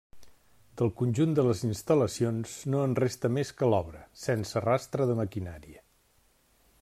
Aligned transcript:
Del 0.81 0.87
conjunt 1.01 1.35
de 1.39 1.43
les 1.47 1.61
instal·lacions 1.67 2.55
no 2.75 2.81
en 2.85 2.97
resta 3.01 3.33
més 3.37 3.53
que 3.61 3.71
l'obra, 3.75 4.01
sense 4.25 4.67
rastre 4.69 5.11
de 5.11 5.19
maquinària. 5.21 5.89